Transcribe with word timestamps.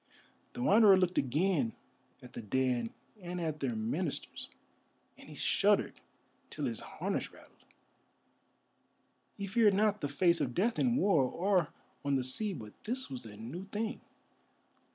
The 0.53 0.63
Wanderer 0.63 0.97
looked 0.97 1.19
again 1.19 1.73
at 2.23 2.33
the 2.33 2.41
dead 2.41 2.89
and 3.21 3.39
at 3.39 3.59
their 3.59 3.75
ministers, 3.75 4.49
and 5.15 5.29
he 5.29 5.35
shuddered 5.35 6.01
till 6.49 6.65
his 6.65 6.79
harness 6.79 7.31
rattled. 7.31 7.63
He 9.35 9.45
feared 9.45 9.75
not 9.75 10.01
the 10.01 10.09
face 10.09 10.41
of 10.41 10.55
Death 10.55 10.79
in 10.79 10.95
war, 10.95 11.23
or 11.25 11.67
on 12.03 12.15
the 12.15 12.23
sea, 12.23 12.51
but 12.51 12.73
this 12.85 13.11
was 13.11 13.27
a 13.27 13.37
new 13.37 13.65
thing. 13.65 14.01